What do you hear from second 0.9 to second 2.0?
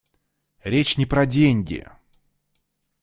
не про деньги.